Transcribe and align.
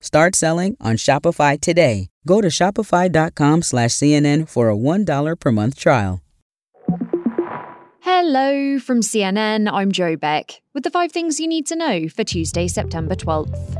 Start 0.00 0.34
selling 0.34 0.76
on 0.80 0.96
Shopify 0.96 1.60
today. 1.60 2.08
Go 2.26 2.40
to 2.40 2.48
shopify.com 2.48 3.62
slash 3.62 3.90
CNN 3.90 4.48
for 4.48 4.70
a 4.70 4.76
$1 4.76 5.38
per 5.38 5.52
month 5.52 5.78
trial. 5.78 6.22
Hello 8.00 8.78
from 8.78 9.00
CNN. 9.00 9.70
I'm 9.70 9.92
Joe 9.92 10.16
Beck 10.16 10.62
with 10.72 10.84
the 10.84 10.90
five 10.90 11.12
things 11.12 11.38
you 11.38 11.46
need 11.46 11.66
to 11.66 11.76
know 11.76 12.08
for 12.08 12.24
Tuesday, 12.24 12.66
September 12.66 13.14
12th. 13.14 13.76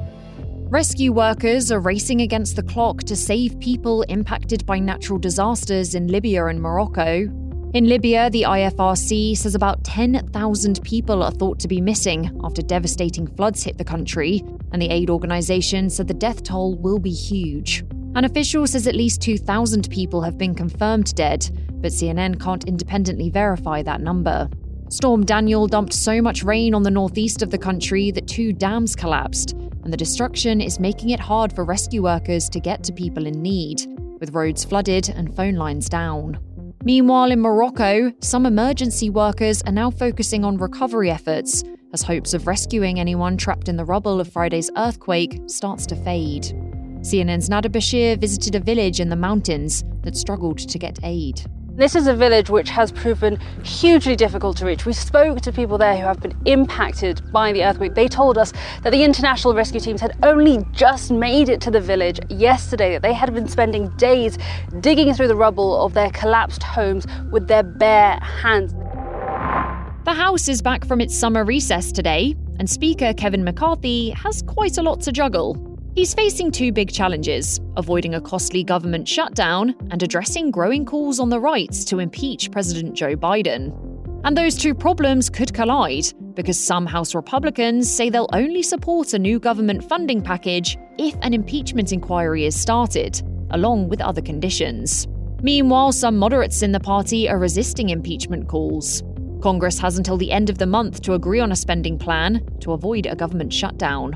Rescue 0.70 1.12
workers 1.12 1.72
are 1.72 1.80
racing 1.80 2.20
against 2.20 2.54
the 2.54 2.62
clock 2.62 3.02
to 3.04 3.16
save 3.16 3.58
people 3.58 4.02
impacted 4.02 4.64
by 4.66 4.78
natural 4.78 5.18
disasters 5.18 5.94
in 5.94 6.06
Libya 6.06 6.46
and 6.46 6.60
Morocco. 6.60 7.28
In 7.72 7.88
Libya, 7.88 8.30
the 8.30 8.42
IFRC 8.42 9.36
says 9.36 9.54
about 9.54 9.84
10,000 9.84 10.82
people 10.82 11.22
are 11.22 11.30
thought 11.30 11.58
to 11.60 11.68
be 11.68 11.80
missing 11.80 12.38
after 12.44 12.62
devastating 12.62 13.26
floods 13.26 13.62
hit 13.62 13.78
the 13.78 13.84
country, 13.84 14.44
and 14.72 14.80
the 14.80 14.90
aid 14.90 15.10
organisation 15.10 15.90
said 15.90 16.08
the 16.08 16.14
death 16.14 16.42
toll 16.42 16.76
will 16.76 16.98
be 16.98 17.10
huge. 17.10 17.84
An 18.14 18.24
official 18.24 18.66
says 18.66 18.86
at 18.86 18.94
least 18.94 19.22
2,000 19.22 19.88
people 19.90 20.20
have 20.22 20.36
been 20.36 20.54
confirmed 20.54 21.14
dead, 21.14 21.48
but 21.80 21.92
CNN 21.92 22.40
can't 22.40 22.64
independently 22.64 23.30
verify 23.30 23.82
that 23.82 24.00
number. 24.00 24.48
Storm 24.88 25.24
Daniel 25.24 25.68
dumped 25.68 25.92
so 25.92 26.20
much 26.20 26.42
rain 26.42 26.74
on 26.74 26.82
the 26.82 26.90
northeast 26.90 27.42
of 27.42 27.50
the 27.50 27.58
country 27.58 28.10
that 28.10 28.26
two 28.26 28.52
dams 28.52 28.96
collapsed, 28.96 29.52
and 29.52 29.92
the 29.92 29.96
destruction 29.96 30.60
is 30.60 30.80
making 30.80 31.10
it 31.10 31.20
hard 31.20 31.52
for 31.52 31.64
rescue 31.64 32.02
workers 32.02 32.48
to 32.48 32.58
get 32.58 32.82
to 32.82 32.92
people 32.92 33.26
in 33.26 33.40
need, 33.40 33.86
with 34.18 34.34
roads 34.34 34.64
flooded 34.64 35.08
and 35.08 35.34
phone 35.36 35.54
lines 35.54 35.88
down. 35.88 36.38
Meanwhile, 36.82 37.30
in 37.30 37.40
Morocco, 37.40 38.12
some 38.20 38.46
emergency 38.46 39.10
workers 39.10 39.62
are 39.62 39.72
now 39.72 39.90
focusing 39.90 40.44
on 40.44 40.56
recovery 40.56 41.10
efforts 41.10 41.62
as 41.92 42.02
hopes 42.02 42.34
of 42.34 42.46
rescuing 42.46 43.00
anyone 43.00 43.36
trapped 43.36 43.68
in 43.68 43.76
the 43.76 43.84
rubble 43.84 44.20
of 44.20 44.32
Friday's 44.32 44.70
earthquake 44.76 45.40
starts 45.46 45.86
to 45.86 45.96
fade. 45.96 46.44
CNN's 47.00 47.48
Nada 47.48 47.68
Bashir 47.68 48.20
visited 48.20 48.54
a 48.54 48.60
village 48.60 49.00
in 49.00 49.08
the 49.08 49.16
mountains 49.16 49.84
that 50.02 50.16
struggled 50.16 50.58
to 50.58 50.78
get 50.78 50.98
aid. 51.02 51.42
This 51.80 51.94
is 51.94 52.08
a 52.08 52.14
village 52.14 52.50
which 52.50 52.68
has 52.68 52.92
proven 52.92 53.38
hugely 53.64 54.14
difficult 54.14 54.58
to 54.58 54.66
reach. 54.66 54.84
We 54.84 54.92
spoke 54.92 55.40
to 55.40 55.50
people 55.50 55.78
there 55.78 55.96
who 55.96 56.02
have 56.02 56.20
been 56.20 56.36
impacted 56.44 57.22
by 57.32 57.52
the 57.52 57.64
earthquake. 57.64 57.94
They 57.94 58.06
told 58.06 58.36
us 58.36 58.52
that 58.82 58.90
the 58.90 59.02
international 59.02 59.54
rescue 59.54 59.80
teams 59.80 60.00
had 60.00 60.14
only 60.22 60.58
just 60.72 61.10
made 61.10 61.48
it 61.48 61.60
to 61.62 61.70
the 61.70 61.80
village 61.80 62.20
yesterday, 62.28 62.92
that 62.92 63.02
they 63.02 63.14
had 63.14 63.32
been 63.32 63.48
spending 63.48 63.88
days 63.96 64.36
digging 64.80 65.14
through 65.14 65.28
the 65.28 65.36
rubble 65.36 65.82
of 65.82 65.94
their 65.94 66.10
collapsed 66.10 66.62
homes 66.62 67.06
with 67.30 67.48
their 67.48 67.62
bare 67.62 68.18
hands. 68.20 68.74
The 70.04 70.14
House 70.14 70.48
is 70.48 70.62
back 70.62 70.86
from 70.86 71.02
its 71.02 71.14
summer 71.14 71.44
recess 71.44 71.92
today, 71.92 72.34
and 72.58 72.68
Speaker 72.68 73.12
Kevin 73.12 73.44
McCarthy 73.44 74.08
has 74.10 74.40
quite 74.40 74.78
a 74.78 74.82
lot 74.82 75.02
to 75.02 75.12
juggle. 75.12 75.78
He's 75.94 76.14
facing 76.14 76.50
two 76.50 76.72
big 76.72 76.90
challenges 76.90 77.60
avoiding 77.76 78.14
a 78.14 78.20
costly 78.20 78.64
government 78.64 79.06
shutdown 79.06 79.74
and 79.90 80.02
addressing 80.02 80.52
growing 80.52 80.86
calls 80.86 81.20
on 81.20 81.28
the 81.28 81.38
right 81.38 81.70
to 81.70 81.98
impeach 81.98 82.50
President 82.50 82.94
Joe 82.94 83.14
Biden. 83.14 83.76
And 84.24 84.34
those 84.34 84.56
two 84.56 84.74
problems 84.74 85.28
could 85.28 85.52
collide 85.52 86.06
because 86.32 86.58
some 86.58 86.86
House 86.86 87.14
Republicans 87.14 87.94
say 87.94 88.08
they'll 88.08 88.26
only 88.32 88.62
support 88.62 89.12
a 89.12 89.18
new 89.18 89.38
government 89.38 89.86
funding 89.86 90.22
package 90.22 90.78
if 90.96 91.14
an 91.20 91.34
impeachment 91.34 91.92
inquiry 91.92 92.46
is 92.46 92.58
started, 92.58 93.20
along 93.50 93.90
with 93.90 94.00
other 94.00 94.22
conditions. 94.22 95.06
Meanwhile, 95.42 95.92
some 95.92 96.16
moderates 96.16 96.62
in 96.62 96.72
the 96.72 96.80
party 96.80 97.28
are 97.28 97.38
resisting 97.38 97.90
impeachment 97.90 98.48
calls. 98.48 99.02
Congress 99.40 99.78
has 99.78 99.98
until 99.98 100.16
the 100.16 100.30
end 100.30 100.50
of 100.50 100.58
the 100.58 100.66
month 100.66 101.00
to 101.02 101.14
agree 101.14 101.40
on 101.40 101.52
a 101.52 101.56
spending 101.56 101.98
plan 101.98 102.46
to 102.60 102.72
avoid 102.72 103.06
a 103.06 103.16
government 103.16 103.52
shutdown. 103.52 104.14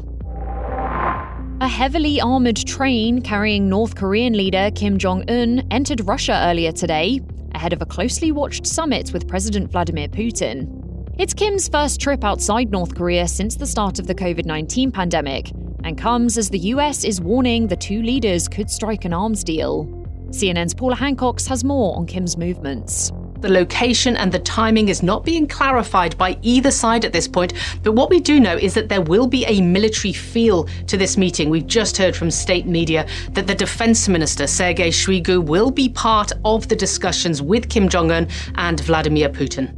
A 1.61 1.69
heavily 1.69 2.21
armoured 2.21 2.57
train 2.57 3.23
carrying 3.23 3.69
North 3.69 3.95
Korean 3.95 4.35
leader 4.35 4.71
Kim 4.75 4.99
Jong 4.99 5.25
un 5.31 5.67
entered 5.71 6.07
Russia 6.07 6.43
earlier 6.45 6.73
today, 6.73 7.21
ahead 7.55 7.73
of 7.73 7.81
a 7.81 7.87
closely 7.87 8.33
watched 8.33 8.67
summit 8.67 9.13
with 9.13 9.29
President 9.29 9.71
Vladimir 9.71 10.09
Putin. 10.09 10.83
It's 11.17 11.33
Kim's 11.33 11.69
first 11.69 12.01
trip 12.01 12.25
outside 12.25 12.71
North 12.71 12.95
Korea 12.95 13.29
since 13.29 13.57
the 13.57 13.67
start 13.67 13.99
of 13.99 14.07
the 14.07 14.15
COVID 14.15 14.45
19 14.45 14.91
pandemic, 14.91 15.53
and 15.85 15.97
comes 15.97 16.37
as 16.37 16.51
the 16.51 16.59
US 16.59 17.05
is 17.05 17.21
warning 17.21 17.69
the 17.69 17.77
two 17.77 18.03
leaders 18.03 18.49
could 18.49 18.69
strike 18.69 19.05
an 19.05 19.13
arms 19.13 19.45
deal. 19.45 19.87
CNN's 20.31 20.75
Paula 20.75 20.97
Hancocks 20.97 21.49
has 21.49 21.63
more 21.63 21.97
on 21.97 22.07
Kim's 22.07 22.37
movements. 22.37 23.13
The 23.45 23.51
location 23.51 24.17
and 24.17 24.33
the 24.33 24.39
timing 24.39 24.89
is 24.89 25.03
not 25.03 25.23
being 25.23 25.47
clarified 25.47 26.17
by 26.17 26.39
either 26.41 26.71
side 26.71 27.05
at 27.05 27.13
this 27.13 27.29
point. 27.29 27.53
But 27.83 27.93
what 27.93 28.09
we 28.09 28.19
do 28.19 28.41
know 28.41 28.57
is 28.57 28.73
that 28.73 28.89
there 28.89 29.03
will 29.03 29.27
be 29.27 29.45
a 29.45 29.61
military 29.61 30.15
feel 30.15 30.65
to 30.87 30.97
this 30.97 31.19
meeting. 31.19 31.51
We've 31.51 31.67
just 31.67 31.99
heard 31.99 32.17
from 32.17 32.31
state 32.31 32.65
media 32.65 33.07
that 33.33 33.47
the 33.47 33.55
defense 33.55 34.09
minister, 34.09 34.47
Sergei 34.47 34.89
Shoigu, 34.89 35.45
will 35.45 35.71
be 35.71 35.91
part 35.91 36.33
of 36.47 36.69
the 36.69 36.75
discussions 36.75 37.43
with 37.43 37.69
Kim 37.69 37.91
Jong 37.91 38.11
un 38.11 38.29
and 38.55 38.81
Vladimir 38.81 39.29
Putin. 39.29 39.75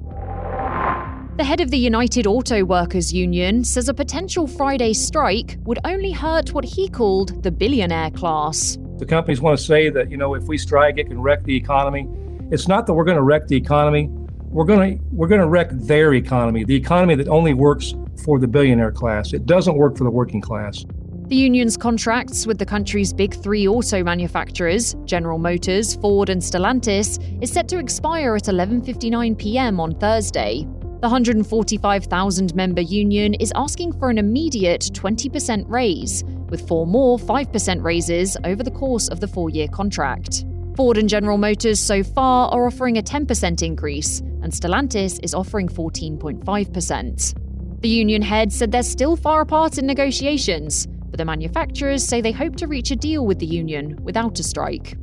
The 1.37 1.43
head 1.43 1.61
of 1.61 1.73
the 1.73 1.79
United 1.79 2.29
Auto 2.29 2.65
Workers 2.65 3.13
Union 3.13 3.65
says 3.65 3.89
a 3.89 3.95
potential 3.95 4.47
Friday 4.47 4.93
strike 4.93 5.59
would 5.65 5.81
only 5.85 6.13
hurt 6.13 6.55
what 6.55 6.65
he 6.65 6.89
called 6.89 7.43
the 7.43 7.51
billionaire 7.51 8.13
class. 8.13 8.79
The 8.99 9.07
companies 9.07 9.41
want 9.41 9.59
to 9.59 9.65
say 9.65 9.91
that, 9.91 10.09
you 10.09 10.17
know, 10.17 10.35
if 10.35 10.45
we 10.45 10.57
strike, 10.57 10.99
it 10.99 11.09
can 11.09 11.21
wreck 11.21 11.43
the 11.43 11.57
economy. 11.57 12.09
It's 12.49 12.69
not 12.69 12.87
that 12.87 12.95
we're 12.95 13.05
going 13.05 13.17
to 13.17 13.25
wreck 13.25 13.49
the 13.49 13.57
economy. 13.57 14.09
We're 14.51 14.65
going 14.65 14.99
to 14.99 15.05
we're 15.11 15.27
going 15.27 15.41
to 15.41 15.49
wreck 15.49 15.69
their 15.73 16.15
economy, 16.15 16.63
the 16.63 16.77
economy 16.77 17.17
that 17.17 17.27
only 17.27 17.55
works 17.55 17.93
for 18.25 18.39
the 18.39 18.47
billionaire 18.47 18.93
class. 18.93 19.33
It 19.33 19.47
doesn't 19.47 19.77
work 19.77 19.99
for 19.99 20.05
the 20.05 20.11
working 20.11 20.41
class. 20.41 20.85
The 21.27 21.35
union's 21.35 21.77
contracts 21.77 22.47
with 22.47 22.59
the 22.59 22.65
country's 22.65 23.13
big 23.13 23.35
three 23.35 23.67
auto 23.67 24.05
manufacturers, 24.05 24.95
General 25.07 25.39
Motors, 25.39 25.97
Ford, 25.97 26.29
and 26.29 26.41
Stellantis, 26.41 27.19
is 27.43 27.51
set 27.51 27.67
to 27.69 27.79
expire 27.79 28.37
at 28.37 28.45
11:59 28.45 29.37
p.m. 29.37 29.81
on 29.81 29.97
Thursday. 29.97 30.69
The 31.01 31.09
145,000 31.09 32.55
member 32.55 32.81
union 32.81 33.35
is 33.35 33.53
asking 33.57 33.99
for 33.99 34.09
an 34.09 34.19
immediate 34.19 34.83
20% 34.95 35.65
raise, 35.69 36.23
with 36.49 36.67
four 36.69 36.87
more 36.87 37.19
5% 37.19 37.83
raises 37.83 38.37
over 38.45 38.63
the 38.63 38.71
course 38.71 39.09
of 39.09 39.19
the 39.19 39.29
four 39.29 39.51
year 39.51 39.67
contract. 39.67 40.45
Ford 40.77 40.99
and 40.99 41.09
General 41.09 41.39
Motors 41.39 41.81
so 41.81 42.03
far 42.03 42.51
are 42.51 42.67
offering 42.67 42.99
a 42.99 43.03
10% 43.03 43.63
increase, 43.63 44.21
and 44.21 44.53
Stellantis 44.53 45.19
is 45.23 45.33
offering 45.33 45.69
14.5%. 45.69 47.81
The 47.81 47.89
union 47.89 48.21
head 48.21 48.53
said 48.53 48.73
they're 48.73 48.83
still 48.83 49.17
far 49.17 49.41
apart 49.41 49.79
in 49.79 49.87
negotiations, 49.87 50.87
but 50.87 51.17
the 51.17 51.25
manufacturers 51.25 52.05
say 52.05 52.21
they 52.21 52.33
hope 52.33 52.57
to 52.57 52.67
reach 52.67 52.91
a 52.91 52.97
deal 52.97 53.25
with 53.25 53.39
the 53.39 53.47
union 53.47 53.99
without 54.03 54.39
a 54.39 54.43
strike. 54.43 54.99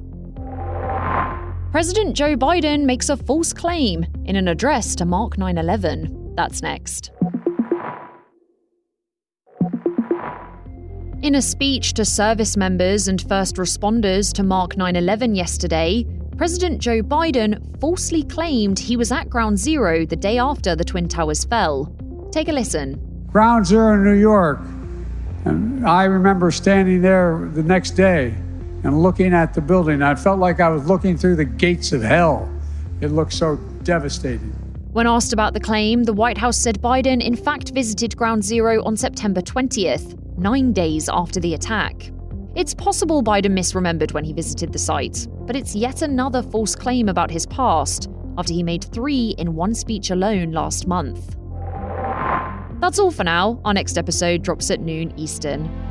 President 1.71 2.15
Joe 2.15 2.35
Biden 2.35 2.85
makes 2.85 3.09
a 3.09 3.17
false 3.17 3.51
claim 3.51 4.05
in 4.25 4.35
an 4.35 4.47
address 4.47 4.93
to 4.97 5.05
mark 5.05 5.39
9 5.39 5.57
11. 5.57 6.35
That's 6.35 6.61
next. 6.61 7.09
In 11.23 11.35
a 11.35 11.41
speech 11.41 11.93
to 11.93 12.03
service 12.03 12.57
members 12.57 13.07
and 13.07 13.21
first 13.29 13.55
responders 13.55 14.33
to 14.33 14.43
mark 14.43 14.75
9 14.75 14.97
11 14.97 15.35
yesterday, 15.35 16.05
President 16.35 16.81
Joe 16.81 17.01
Biden 17.01 17.79
falsely 17.79 18.23
claimed 18.23 18.77
he 18.77 18.97
was 18.97 19.09
at 19.09 19.29
Ground 19.29 19.57
Zero 19.57 20.05
the 20.05 20.17
day 20.17 20.37
after 20.37 20.75
the 20.75 20.83
Twin 20.83 21.07
Towers 21.07 21.45
fell. 21.45 21.95
Take 22.33 22.49
a 22.49 22.51
listen. 22.51 22.99
Ground 23.31 23.65
Zero 23.65 23.93
in 23.93 24.03
New 24.03 24.19
York. 24.19 24.59
And 25.45 25.87
I 25.87 26.03
remember 26.03 26.51
standing 26.51 27.01
there 27.01 27.49
the 27.53 27.63
next 27.63 27.91
day 27.91 28.35
and 28.83 29.01
looking 29.01 29.33
at 29.33 29.53
the 29.53 29.61
building. 29.61 30.01
I 30.01 30.15
felt 30.15 30.39
like 30.39 30.59
I 30.59 30.67
was 30.67 30.87
looking 30.87 31.17
through 31.17 31.37
the 31.37 31.45
gates 31.45 31.93
of 31.93 32.01
hell. 32.01 32.51
It 32.99 33.11
looked 33.11 33.31
so 33.31 33.55
devastating. 33.83 34.49
When 34.91 35.07
asked 35.07 35.31
about 35.31 35.53
the 35.53 35.61
claim, 35.61 36.03
the 36.03 36.11
White 36.11 36.37
House 36.37 36.57
said 36.57 36.81
Biden 36.81 37.25
in 37.25 37.37
fact 37.37 37.69
visited 37.69 38.17
Ground 38.17 38.43
Zero 38.43 38.83
on 38.83 38.97
September 38.97 39.39
20th, 39.39 40.19
nine 40.37 40.73
days 40.73 41.09
after 41.11 41.39
the 41.39 41.53
attack. 41.53 42.11
It's 42.55 42.73
possible 42.73 43.23
Biden 43.23 43.51
misremembered 43.51 44.13
when 44.13 44.23
he 44.23 44.33
visited 44.33 44.71
the 44.71 44.79
site, 44.79 45.27
but 45.41 45.55
it's 45.55 45.75
yet 45.75 46.01
another 46.01 46.43
false 46.43 46.75
claim 46.75 47.09
about 47.09 47.31
his 47.31 47.45
past 47.47 48.09
after 48.37 48.53
he 48.53 48.63
made 48.63 48.83
three 48.83 49.35
in 49.37 49.55
one 49.55 49.73
speech 49.73 50.11
alone 50.11 50.51
last 50.51 50.87
month. 50.87 51.35
That's 52.79 52.99
all 52.99 53.11
for 53.11 53.23
now. 53.23 53.59
Our 53.65 53.73
next 53.73 53.97
episode 53.97 54.43
drops 54.43 54.69
at 54.69 54.81
noon 54.81 55.17
Eastern. 55.17 55.82